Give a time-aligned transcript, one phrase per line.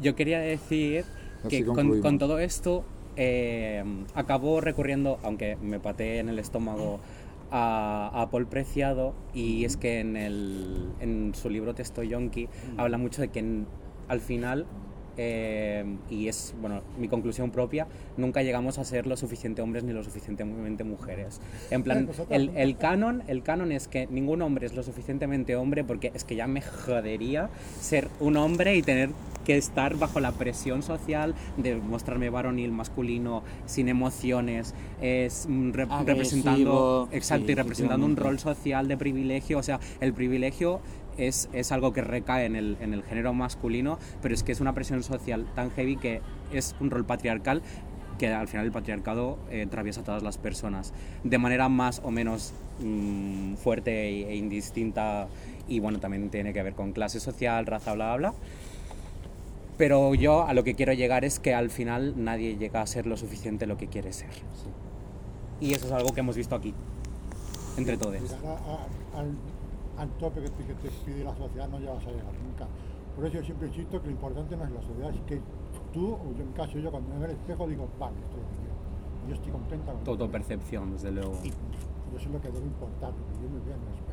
[0.00, 1.04] yo quería decir
[1.44, 2.84] Así que con, todo esto
[3.16, 3.82] eh,
[4.14, 7.00] acabó recurriendo, aunque me pateé en el estómago,
[7.50, 12.98] a, a Paul Preciado y es que en, el, en su libro Texto Yonki habla
[12.98, 13.66] mucho de que en-
[14.06, 14.66] al final,
[15.16, 17.86] eh, y es bueno mi conclusión propia,
[18.18, 21.40] nunca llegamos a ser lo suficiente hombres ni lo suficientemente mujeres.
[21.70, 25.56] En plan, Nosotros el, el canon, el canon es que ningún hombre es lo suficientemente
[25.56, 27.48] hombre porque es que ya me jodería
[27.80, 29.10] ser un hombre y tener
[29.48, 35.90] que estar bajo la presión social de mostrarme varonil, masculino, sin emociones, es mm, rep-
[35.90, 40.82] Agresivo, representando, exacto, sí, y representando un rol social de privilegio, o sea, el privilegio
[41.16, 44.60] es, es algo que recae en el, en el género masculino, pero es que es
[44.60, 46.20] una presión social tan heavy que
[46.52, 47.62] es un rol patriarcal
[48.18, 50.92] que al final el patriarcado eh, atraviesa a todas las personas
[51.24, 55.26] de manera más o menos mm, fuerte e, e indistinta
[55.68, 58.34] y bueno, también tiene que ver con clase social, raza, bla, bla, bla.
[59.78, 63.06] Pero yo a lo que quiero llegar es que al final nadie llega a ser
[63.06, 64.30] lo suficiente lo que quiere ser.
[65.60, 66.74] Y eso es algo que hemos visto aquí,
[67.76, 68.14] entre todos.
[68.14, 69.30] Llegar a- a- al,
[69.98, 72.66] al tope que te, que te pide la sociedad no llegas a llegar nunca.
[73.16, 75.40] Por eso yo siempre insisto que lo importante no es la sociedad, es que
[75.92, 78.36] tú, o yo en mi caso, yo cuando me veo el espejo digo, vale, esto
[78.36, 79.28] es lo que quiero.
[79.28, 81.34] Yo estoy contenta con Tu autopercepción, desde luego.
[81.44, 84.07] Y yo sé lo que debe importar, porque yo me veo en el espejo.